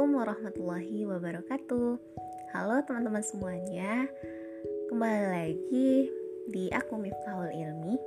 Assalamualaikum 0.00 0.32
warahmatullahi 0.32 0.98
wabarakatuh. 1.12 1.88
Halo 2.56 2.80
teman-teman 2.88 3.20
semuanya. 3.20 4.08
Kembali 4.88 5.24
lagi 5.28 6.08
di 6.48 6.72
Aku 6.72 6.96
Miftahul 6.96 7.52
Ilmi. 7.52 8.00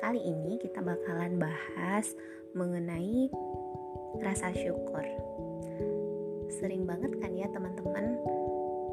Kali 0.00 0.24
ini 0.24 0.56
kita 0.56 0.80
bakalan 0.80 1.36
bahas 1.36 2.16
mengenai 2.56 3.28
rasa 4.24 4.56
syukur. 4.56 5.04
Sering 6.48 6.88
banget 6.88 7.12
kan 7.20 7.36
ya 7.36 7.44
teman-teman 7.52 8.16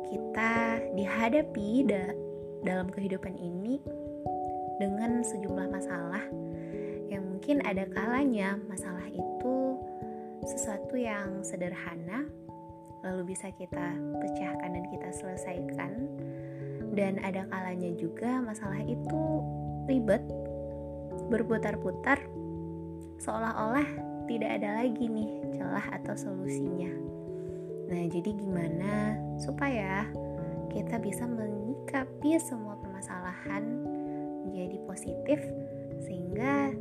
Kita 0.04 0.84
dihadapi 0.92 1.88
da 1.88 2.12
dalam 2.68 2.92
kehidupan 2.92 3.32
ini 3.40 3.80
Dengan 4.76 5.24
sejumlah 5.24 5.72
masalah 5.72 6.28
Yang 7.08 7.24
mungkin 7.32 7.64
ada 7.64 7.88
kalanya 7.96 8.60
masalah 8.68 9.08
itu 9.08 9.25
sesuatu 10.46 10.94
yang 10.94 11.42
sederhana 11.42 12.26
lalu 13.06 13.36
bisa 13.38 13.54
kita 13.54 13.94
pecahkan 14.22 14.70
dan 14.74 14.86
kita 14.90 15.10
selesaikan. 15.14 15.92
Dan 16.96 17.20
ada 17.22 17.46
kalanya 17.52 17.92
juga 17.98 18.40
masalah 18.40 18.82
itu 18.82 19.22
ribet 19.86 20.24
berputar-putar 21.28 22.18
seolah-olah 23.20 23.86
tidak 24.26 24.62
ada 24.62 24.82
lagi 24.82 25.06
nih 25.06 25.30
celah 25.58 25.86
atau 26.02 26.16
solusinya. 26.18 26.90
Nah 27.90 28.04
jadi 28.10 28.32
gimana 28.34 29.18
supaya 29.38 30.10
kita 30.74 30.98
bisa 30.98 31.30
menyikapi 31.30 32.42
semua 32.42 32.76
permasalahan 32.82 33.64
menjadi 34.50 34.78
positif 34.90 35.40
sehingga 36.06 36.74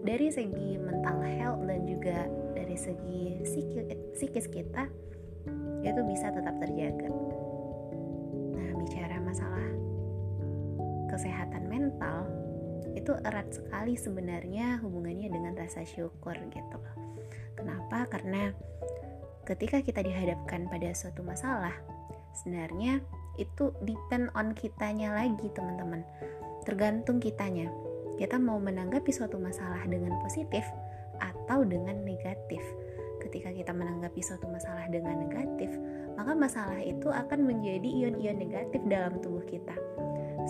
dari 0.00 0.32
segi 0.32 0.80
mental 0.80 1.20
health 1.20 1.62
dan 1.68 1.84
juga 1.84 2.24
dari 2.56 2.76
segi 2.76 3.40
psikis 4.16 4.46
kita 4.48 4.88
itu 5.80 6.00
bisa 6.04 6.28
tetap 6.32 6.56
terjaga. 6.60 7.08
Nah, 8.56 8.70
bicara 8.80 9.16
masalah 9.20 9.68
kesehatan 11.08 11.68
mental 11.68 12.28
itu 12.96 13.12
erat 13.24 13.48
sekali 13.52 13.94
sebenarnya 13.96 14.80
hubungannya 14.80 15.28
dengan 15.28 15.54
rasa 15.56 15.84
syukur 15.84 16.36
gitu 16.48 16.76
loh. 16.76 16.96
Kenapa? 17.56 18.08
Karena 18.08 18.52
ketika 19.44 19.84
kita 19.84 20.00
dihadapkan 20.00 20.68
pada 20.68 20.90
suatu 20.96 21.20
masalah, 21.20 21.74
sebenarnya 22.40 23.04
itu 23.36 23.72
depend 23.84 24.32
on 24.36 24.52
kitanya 24.56 25.16
lagi, 25.16 25.48
teman-teman. 25.52 26.04
Tergantung 26.64 27.20
kitanya. 27.20 27.68
Kita 28.20 28.36
mau 28.36 28.60
menanggapi 28.60 29.08
suatu 29.16 29.40
masalah 29.40 29.80
dengan 29.88 30.20
positif 30.20 30.60
atau 31.24 31.64
dengan 31.64 32.04
negatif. 32.04 32.60
Ketika 33.16 33.48
kita 33.48 33.72
menanggapi 33.72 34.20
suatu 34.20 34.44
masalah 34.44 34.92
dengan 34.92 35.24
negatif, 35.24 35.72
maka 36.20 36.36
masalah 36.36 36.84
itu 36.84 37.08
akan 37.08 37.48
menjadi 37.48 37.88
ion-ion 37.88 38.36
negatif 38.36 38.84
dalam 38.92 39.16
tubuh 39.24 39.40
kita. 39.48 39.72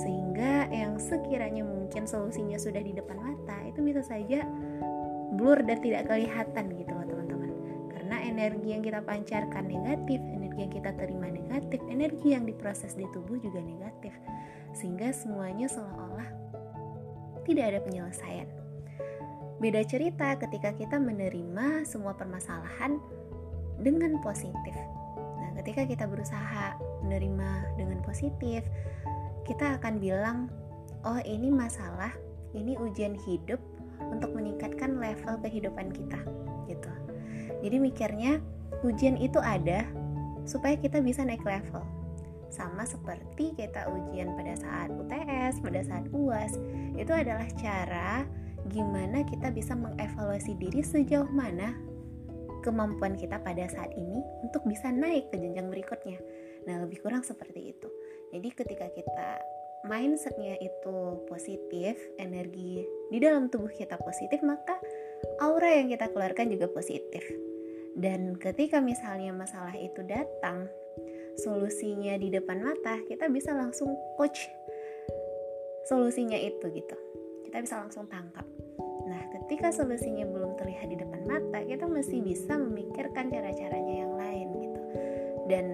Sehingga 0.03 0.67
yang 0.75 0.98
sekiranya 0.98 1.63
mungkin 1.63 2.11
solusinya 2.11 2.59
sudah 2.59 2.83
di 2.83 2.91
depan 2.91 3.23
mata, 3.23 3.63
itu 3.63 3.87
bisa 3.87 4.03
saja 4.03 4.43
blur 5.39 5.63
dan 5.63 5.79
tidak 5.79 6.11
kelihatan 6.11 6.75
gitu 6.75 6.91
loh 6.91 7.07
teman-teman. 7.07 7.55
Karena 7.95 8.17
energi 8.27 8.75
yang 8.75 8.83
kita 8.83 8.98
pancarkan 8.98 9.71
negatif, 9.71 10.19
energi 10.27 10.59
yang 10.59 10.75
kita 10.75 10.91
terima 10.98 11.31
negatif, 11.31 11.79
energi 11.87 12.35
yang 12.35 12.43
diproses 12.51 12.98
di 12.98 13.07
tubuh 13.15 13.39
juga 13.39 13.63
negatif. 13.63 14.11
Sehingga 14.75 15.15
semuanya 15.15 15.71
seolah-olah 15.71 16.50
tidak 17.44 17.74
ada 17.74 17.80
penyelesaian 17.83 18.48
Beda 19.60 19.84
cerita 19.84 20.41
ketika 20.41 20.72
kita 20.72 20.96
menerima 20.96 21.84
semua 21.84 22.16
permasalahan 22.16 22.96
dengan 23.77 24.17
positif. 24.24 24.73
Nah, 25.36 25.52
ketika 25.61 25.84
kita 25.84 26.08
berusaha 26.08 26.80
menerima 27.05 27.77
dengan 27.77 28.00
positif, 28.00 28.64
kita 29.45 29.77
akan 29.77 30.00
bilang, 30.00 30.48
"Oh, 31.05 31.20
ini 31.29 31.52
masalah, 31.52 32.08
ini 32.56 32.73
ujian 32.80 33.12
hidup 33.29 33.61
untuk 34.00 34.33
meningkatkan 34.33 34.96
level 34.96 35.36
kehidupan 35.45 35.92
kita." 35.92 36.24
Gitu. 36.64 36.92
Jadi 37.61 37.77
mikirnya 37.77 38.40
ujian 38.80 39.20
itu 39.20 39.36
ada 39.45 39.84
supaya 40.48 40.73
kita 40.80 41.05
bisa 41.05 41.20
naik 41.20 41.45
level. 41.45 41.84
Sama 42.50 42.83
seperti 42.83 43.55
kita 43.55 43.86
ujian 43.88 44.34
pada 44.34 44.55
saat 44.58 44.90
UTS, 44.90 45.62
pada 45.62 45.80
saat 45.86 46.05
UAS, 46.11 46.58
itu 46.98 47.12
adalah 47.14 47.46
cara 47.58 48.27
gimana 48.68 49.22
kita 49.27 49.55
bisa 49.55 49.72
mengevaluasi 49.74 50.58
diri 50.58 50.83
sejauh 50.83 51.30
mana 51.30 51.74
kemampuan 52.61 53.16
kita 53.16 53.40
pada 53.40 53.64
saat 53.72 53.90
ini 53.96 54.20
untuk 54.44 54.62
bisa 54.68 54.92
naik 54.92 55.33
ke 55.33 55.40
jenjang 55.40 55.72
berikutnya. 55.72 56.20
Nah, 56.68 56.84
lebih 56.84 57.00
kurang 57.00 57.24
seperti 57.24 57.72
itu. 57.72 57.88
Jadi 58.30 58.48
ketika 58.52 58.86
kita 58.92 59.40
mindsetnya 59.88 60.61
itu 60.61 61.24
positif, 61.24 61.96
energi 62.20 62.84
di 63.08 63.18
dalam 63.18 63.48
tubuh 63.48 63.72
kita 63.72 63.96
positif, 63.96 64.44
maka 64.44 64.77
aura 65.40 65.80
yang 65.80 65.88
kita 65.88 66.12
keluarkan 66.12 66.52
juga 66.52 66.68
positif. 66.68 67.24
Dan 67.96 68.36
ketika 68.38 68.78
misalnya 68.78 69.32
masalah 69.34 69.74
itu 69.74 70.05
datang, 70.05 70.68
solusinya 71.40 72.14
di 72.20 72.28
depan 72.28 72.61
mata, 72.61 73.01
kita 73.08 73.28
bisa 73.33 73.56
langsung 73.56 73.96
coach 74.20 74.48
solusinya 75.89 76.39
itu 76.39 76.68
gitu 76.70 76.96
kita 77.51 77.67
bisa 77.67 77.83
langsung 77.83 78.06
tangkap. 78.06 78.46
Nah, 79.11 79.27
ketika 79.34 79.74
solusinya 79.74 80.23
belum 80.23 80.55
terlihat 80.55 80.86
di 80.86 80.95
depan 81.02 81.27
mata, 81.27 81.67
kita 81.67 81.83
masih 81.90 82.23
bisa 82.23 82.55
memikirkan 82.55 83.27
cara-caranya 83.27 84.06
yang 84.06 84.14
lain 84.14 84.48
gitu. 84.62 84.80
Dan 85.50 85.67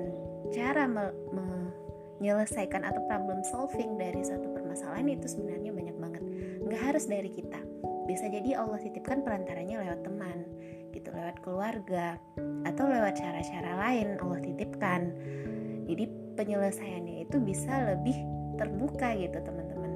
cara 0.56 0.88
me 0.88 1.12
menyelesaikan 2.16 2.80
atau 2.80 3.04
problem 3.12 3.44
solving 3.44 4.00
dari 4.00 4.24
suatu 4.24 4.48
permasalahan 4.56 5.20
itu 5.20 5.28
sebenarnya 5.28 5.68
banyak 5.68 5.96
banget. 6.00 6.22
Nggak 6.64 6.80
harus 6.80 7.04
dari 7.04 7.28
kita. 7.28 7.60
Bisa 8.08 8.32
jadi 8.32 8.56
Allah 8.56 8.80
titipkan 8.80 9.20
perantaranya 9.20 9.84
lewat 9.84 10.00
teman, 10.00 10.48
gitu, 10.96 11.12
lewat 11.12 11.44
keluarga, 11.44 12.16
atau 12.64 12.88
lewat 12.88 13.20
cara-cara 13.20 13.84
lain 13.84 14.16
Allah 14.16 14.40
titipkan. 14.40 15.12
Jadi 15.86 16.04
penyelesaiannya 16.34 17.24
itu 17.24 17.36
bisa 17.40 17.94
lebih 17.94 18.18
terbuka 18.58 19.14
gitu 19.14 19.38
teman-teman 19.40 19.86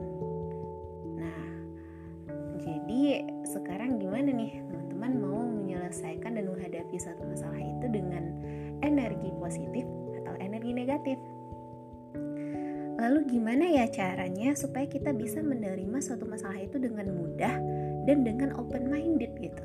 jadi 2.60 3.24
sekarang 3.48 3.96
gimana 3.96 4.34
nih 4.34 4.60
teman-teman 4.68 5.12
mau 5.16 5.40
menyelesaikan 5.40 6.36
dan 6.36 6.44
menghadapi 6.50 7.00
satu 7.00 7.24
masalah 7.24 7.56
itu 7.56 7.86
dengan 7.88 8.36
energi 8.84 9.32
positif 9.40 9.88
atau 10.20 10.34
energi 10.36 10.76
negatif? 10.76 11.16
Lalu 13.00 13.18
gimana 13.32 13.64
ya 13.64 13.88
caranya 13.88 14.52
supaya 14.52 14.84
kita 14.84 15.16
bisa 15.16 15.40
menerima 15.40 15.98
suatu 16.04 16.28
masalah 16.28 16.60
itu 16.60 16.76
dengan 16.76 17.08
mudah 17.08 17.54
dan 18.04 18.26
dengan 18.28 18.52
open 18.60 18.92
minded 18.92 19.32
gitu? 19.40 19.64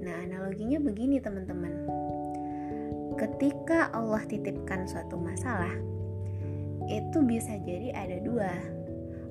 Nah, 0.00 0.24
analoginya 0.24 0.80
begini 0.80 1.20
teman-teman. 1.20 1.97
Ketika 3.18 3.90
Allah 3.90 4.22
titipkan 4.30 4.86
suatu 4.86 5.18
masalah, 5.18 5.74
itu 6.86 7.18
bisa 7.26 7.58
jadi 7.66 7.90
ada 7.90 8.22
dua. 8.22 8.54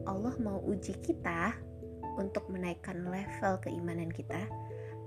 Allah 0.04 0.36
mau 0.44 0.60
uji 0.68 0.92
kita 1.00 1.56
untuk 2.20 2.52
menaikkan 2.52 3.08
level 3.08 3.64
keimanan 3.64 4.12
kita 4.12 4.44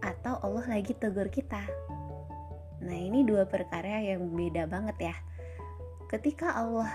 atau 0.01 0.41
Allah 0.41 0.65
lagi 0.65 0.97
tegur 0.97 1.29
kita. 1.29 1.61
Nah, 2.81 2.97
ini 2.97 3.21
dua 3.21 3.45
perkara 3.45 4.01
yang 4.01 4.33
beda 4.33 4.65
banget 4.65 5.13
ya. 5.13 5.17
Ketika 6.09 6.57
Allah 6.57 6.89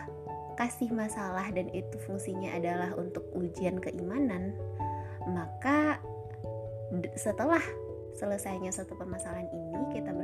kasih 0.58 0.90
masalah 0.90 1.54
dan 1.54 1.70
itu 1.70 2.02
fungsinya 2.10 2.50
adalah 2.58 2.98
untuk 2.98 3.30
ujian 3.38 3.78
keimanan, 3.78 4.58
maka 5.30 6.02
setelah 7.14 7.62
selesainya 8.16 8.72
satu 8.72 8.96
permasalahan 8.96 9.52
ini 9.52 9.82
kita 9.92 10.15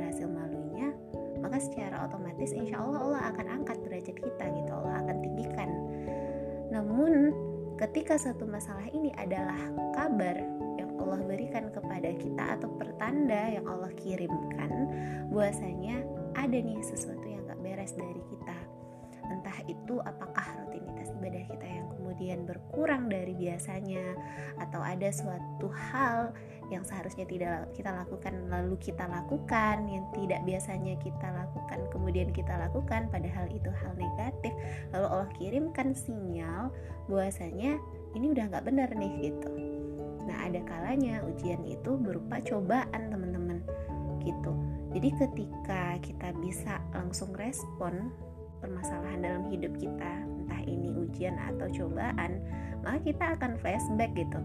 maka 1.52 1.68
secara 1.68 2.08
otomatis 2.08 2.56
insya 2.56 2.80
Allah 2.80 3.04
Allah 3.04 3.22
akan 3.28 3.46
angkat 3.60 3.76
derajat 3.84 4.16
kita 4.16 4.44
gitu, 4.56 4.72
Allah 4.72 5.04
akan 5.04 5.16
tinggikan. 5.20 5.68
Namun 6.72 7.12
ketika 7.76 8.16
satu 8.16 8.48
masalah 8.48 8.88
ini 8.88 9.12
adalah 9.20 9.60
kabar 9.92 10.40
yang 10.80 10.96
Allah 10.96 11.20
berikan 11.28 11.68
kepada 11.68 12.08
kita 12.16 12.56
atau 12.56 12.72
pertanda 12.80 13.52
yang 13.52 13.68
Allah 13.68 13.92
kirimkan 14.00 14.72
bahwasanya 15.28 16.00
ada 16.40 16.56
nih 16.56 16.80
sesuatu 16.80 17.28
yang 17.28 17.44
gak 17.44 17.60
beres 17.60 17.92
dari 18.00 18.22
kita 18.32 18.56
entah 19.30 19.58
itu 19.70 20.02
apakah 20.02 20.46
rutinitas 20.64 21.14
ibadah 21.18 21.44
kita 21.46 21.66
yang 21.66 21.86
kemudian 21.98 22.38
berkurang 22.46 23.06
dari 23.06 23.32
biasanya 23.36 24.16
atau 24.58 24.82
ada 24.82 25.08
suatu 25.10 25.70
hal 25.70 26.34
yang 26.70 26.82
seharusnya 26.82 27.28
tidak 27.28 27.68
kita 27.76 27.92
lakukan 27.92 28.32
lalu 28.48 28.74
kita 28.80 29.04
lakukan 29.04 29.84
yang 29.86 30.04
tidak 30.16 30.40
biasanya 30.48 30.96
kita 30.98 31.28
lakukan 31.30 31.80
kemudian 31.92 32.32
kita 32.32 32.56
lakukan 32.56 33.12
padahal 33.12 33.44
itu 33.52 33.68
hal 33.68 33.92
negatif 33.94 34.52
lalu 34.96 35.06
Allah 35.06 35.30
kirimkan 35.36 35.92
sinyal 35.92 36.72
bahwasanya 37.06 37.76
ini 38.12 38.26
udah 38.32 38.44
nggak 38.48 38.64
benar 38.64 38.88
nih 38.92 39.32
gitu. 39.32 39.50
Nah 40.28 40.36
ada 40.46 40.60
kalanya 40.64 41.24
ujian 41.26 41.60
itu 41.66 41.96
berupa 41.98 42.38
cobaan 42.44 43.10
teman-teman 43.10 43.58
gitu. 44.22 44.52
Jadi 44.92 45.08
ketika 45.16 45.82
kita 46.04 46.28
bisa 46.38 46.78
langsung 46.92 47.32
respon 47.34 48.12
permasalahan 48.62 49.20
dalam 49.20 49.42
hidup 49.50 49.74
kita 49.76 50.22
entah 50.22 50.62
ini 50.64 50.94
ujian 50.94 51.34
atau 51.36 51.66
cobaan 51.74 52.38
maka 52.82 52.98
kita 53.02 53.24
akan 53.38 53.58
flashback 53.58 54.10
gitu. 54.14 54.38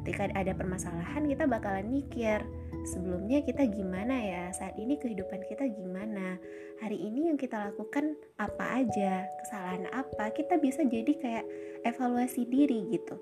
Ketika 0.00 0.32
ada 0.32 0.56
permasalahan 0.56 1.28
kita 1.28 1.44
bakalan 1.44 1.88
mikir 1.92 2.40
sebelumnya 2.88 3.44
kita 3.44 3.68
gimana 3.68 4.16
ya? 4.16 4.44
Saat 4.56 4.80
ini 4.80 4.96
kehidupan 4.96 5.44
kita 5.44 5.68
gimana? 5.68 6.40
Hari 6.80 6.96
ini 6.96 7.28
yang 7.28 7.36
kita 7.36 7.68
lakukan 7.68 8.16
apa 8.40 8.84
aja? 8.84 9.28
Kesalahan 9.44 9.84
apa? 9.92 10.32
Kita 10.32 10.56
bisa 10.56 10.80
jadi 10.88 11.12
kayak 11.12 11.44
evaluasi 11.84 12.48
diri 12.48 12.88
gitu. 12.88 13.20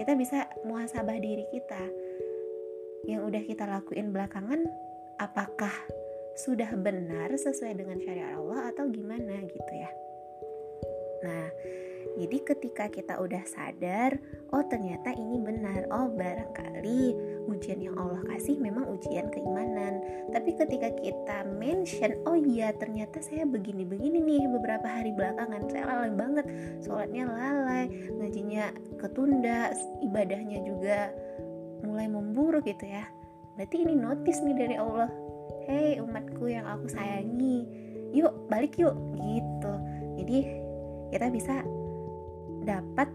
Kita 0.00 0.16
bisa 0.16 0.48
muhasabah 0.64 1.20
diri 1.20 1.44
kita. 1.52 1.84
Yang 3.04 3.20
udah 3.28 3.42
kita 3.44 3.64
lakuin 3.68 4.08
belakangan 4.16 4.64
apakah 5.20 5.74
sudah 6.40 6.72
benar 6.80 7.28
sesuai 7.36 7.76
dengan 7.76 8.00
syariat 8.00 8.40
Allah 8.40 8.72
atau 8.72 8.88
gimana 8.88 9.44
gitu 9.44 9.72
ya. 9.76 9.90
Nah, 11.20 11.46
jadi 12.16 12.38
ketika 12.42 12.88
kita 12.88 13.20
udah 13.20 13.44
sadar, 13.44 14.16
oh 14.50 14.64
ternyata 14.66 15.12
ini 15.14 15.36
benar. 15.36 15.84
Oh, 15.92 16.08
barangkali 16.08 17.14
ujian 17.46 17.80
yang 17.80 17.96
Allah 18.00 18.24
kasih 18.28 18.56
memang 18.56 18.88
ujian 18.88 19.28
keimanan. 19.28 20.00
Tapi 20.32 20.56
ketika 20.56 20.90
kita 20.96 21.44
mention, 21.60 22.16
oh 22.24 22.36
iya 22.36 22.72
ternyata 22.74 23.20
saya 23.20 23.44
begini-begini 23.44 24.20
nih 24.20 24.44
beberapa 24.48 24.88
hari 24.88 25.12
belakangan 25.12 25.64
saya 25.68 25.84
lalai 25.86 26.12
banget, 26.16 26.46
sholatnya 26.82 27.24
lalai, 27.28 27.84
ngajinya 28.16 28.72
ketunda, 28.96 29.76
ibadahnya 30.02 30.58
juga 30.64 31.12
mulai 31.84 32.08
memburuk 32.08 32.64
gitu 32.64 32.84
ya. 32.84 33.04
Berarti 33.60 33.76
ini 33.84 33.94
notice 33.96 34.40
nih 34.40 34.56
dari 34.56 34.76
Allah 34.80 35.08
hei 35.70 36.02
umatku 36.02 36.50
yang 36.50 36.66
aku 36.66 36.90
sayangi 36.90 37.62
yuk 38.10 38.34
balik 38.50 38.74
yuk 38.74 38.98
gitu. 39.14 39.74
Jadi 40.18 40.38
kita 41.14 41.30
bisa 41.30 41.62
dapat 42.66 43.06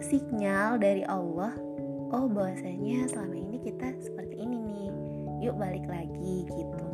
sinyal 0.00 0.80
dari 0.80 1.04
Allah 1.04 1.52
oh 2.16 2.26
bahwasanya 2.32 3.12
selama 3.12 3.36
ini 3.36 3.60
kita 3.60 3.92
seperti 4.00 4.40
ini 4.40 4.56
nih 4.56 4.88
yuk 5.44 5.60
balik 5.60 5.84
lagi 5.84 6.48
gitu. 6.48 6.86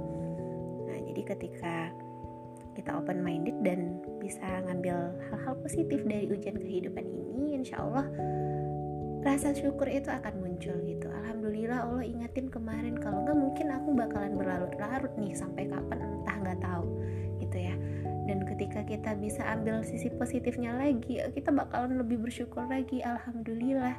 Nah 0.90 0.98
jadi 1.06 1.22
ketika 1.30 1.94
kita 2.74 2.98
open 2.98 3.22
minded 3.22 3.54
dan 3.62 4.02
bisa 4.18 4.66
ngambil 4.66 5.14
hal-hal 5.30 5.54
positif 5.62 6.02
dari 6.10 6.26
ujian 6.26 6.58
kehidupan 6.58 7.06
ini 7.06 7.54
insya 7.62 7.86
Allah 7.86 8.06
rasa 9.22 9.54
syukur 9.54 9.86
itu 9.90 10.10
akan 10.10 10.34
muncul 10.42 10.47
gitu. 10.58 11.06
Alhamdulillah 11.06 11.87
Allah 11.87 12.05
ingetin 12.05 12.50
kemarin 12.50 12.99
kalau 12.99 13.22
nggak 13.22 13.38
mungkin 13.38 13.66
aku 13.70 13.88
bakalan 13.94 14.34
berlarut-larut 14.34 15.14
nih 15.14 15.32
sampai 15.38 15.70
kapan 15.70 15.99
entah 16.02 16.37
nggak 16.43 16.60
tahu 16.60 16.87
gitu 17.38 17.56
ya. 17.56 17.75
Dan 18.28 18.44
ketika 18.44 18.84
kita 18.84 19.16
bisa 19.16 19.40
ambil 19.46 19.81
sisi 19.87 20.10
positifnya 20.10 20.75
lagi 20.76 21.22
kita 21.32 21.49
bakalan 21.55 22.02
lebih 22.02 22.20
bersyukur 22.20 22.66
lagi 22.66 23.00
alhamdulillah 23.00 23.96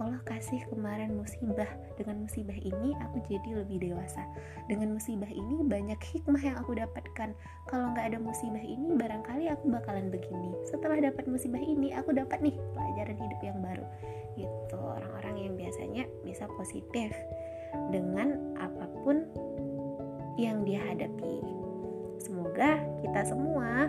Allah 0.00 0.16
kasih 0.24 0.64
kemarin 0.72 1.12
musibah. 1.12 1.68
Dengan 2.00 2.24
musibah 2.24 2.56
ini 2.56 2.96
aku 3.04 3.20
jadi 3.28 3.60
lebih 3.60 3.84
dewasa. 3.84 4.24
Dengan 4.64 4.96
musibah 4.96 5.28
ini 5.28 5.60
banyak 5.60 6.00
hikmah 6.00 6.40
yang 6.40 6.56
aku 6.56 6.72
dapatkan. 6.72 7.36
Kalau 7.68 7.86
nggak 7.92 8.16
ada 8.16 8.18
musibah 8.18 8.64
ini 8.64 8.96
barangkali 8.96 9.52
aku 9.52 9.68
bakalan 9.68 10.08
begini. 10.08 10.56
Setelah 10.64 11.04
dapat 11.04 11.28
musibah 11.28 11.60
ini 11.60 11.92
aku 11.92 12.16
dapat 12.16 12.40
nih 12.40 12.56
pelajaran 12.72 13.16
hidup 13.20 13.40
yang 13.44 13.58
baru. 13.60 13.84
Gitu 14.40 14.78
orang-orang 14.80 15.36
yang 15.36 15.54
biasanya 15.60 16.08
bisa 16.24 16.48
positif 16.56 17.12
dengan 17.92 18.56
apa 18.56 18.88
pun 19.04 19.28
yang 20.40 20.64
dia 20.64 20.80
hadapi. 20.80 21.44
Semoga 22.24 22.80
kita 23.04 23.28
semua 23.28 23.84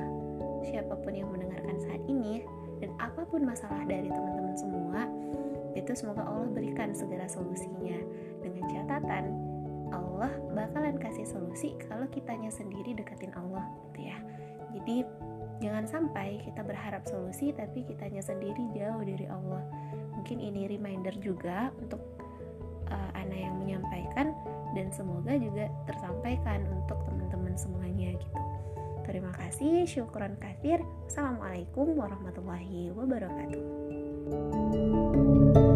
siapa 0.67 0.91
pun 0.99 1.15
yang 1.15 1.31
mendengarkan 1.31 1.79
saat 1.87 2.03
ini 2.11 2.43
dan 2.83 2.91
apa 2.99 3.23
pun 3.23 3.47
masalah 3.47 3.87
dari 3.87 4.11
teman-teman 4.11 4.55
semua 4.59 5.07
itu 5.75 5.91
semoga 5.95 6.27
Allah 6.27 6.49
berikan 6.51 6.91
segera 6.91 7.27
solusinya. 7.27 7.99
Dengan 8.41 8.65
catatan 8.71 9.25
Allah 9.91 10.31
bakalan 10.55 10.95
kasih 10.97 11.27
solusi 11.27 11.75
kalau 11.87 12.07
kitanya 12.07 12.49
sendiri 12.51 12.95
deketin 12.95 13.35
Allah 13.35 13.67
gitu 13.91 14.07
ya. 14.07 14.17
Jadi 14.71 15.03
jangan 15.59 15.85
sampai 15.85 16.39
kita 16.41 16.63
berharap 16.63 17.03
solusi 17.05 17.51
tapi 17.51 17.83
kitanya 17.83 18.23
sendiri 18.23 18.71
jauh 18.71 19.03
dari 19.03 19.27
Allah. 19.27 19.63
Mungkin 20.15 20.39
ini 20.39 20.71
reminder 20.71 21.13
juga 21.19 21.73
untuk 21.75 21.99
uh, 22.87 23.11
Ana 23.17 23.35
yang 23.35 23.59
menyampaikan 23.59 24.31
dan 24.71 24.87
semoga 24.95 25.35
juga 25.35 25.67
tersampaikan 25.83 26.63
untuk 26.71 26.99
teman-teman 27.03 27.55
semuanya 27.59 28.15
gitu. 28.15 28.39
Terima 29.03 29.33
kasih 29.35 29.83
syukuran 29.83 30.39
kafir. 30.39 30.79
Assalamualaikum 31.09 31.99
warahmatullahi 31.99 32.95
wabarakatuh 32.95 33.90
Thank 34.31 35.55
you. 35.57 35.70